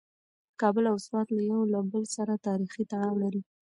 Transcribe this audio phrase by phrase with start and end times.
[0.61, 3.41] کابل او سوات یو له بل سره تاریخي تړاو لري.